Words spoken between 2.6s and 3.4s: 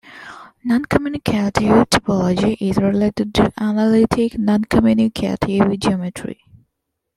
related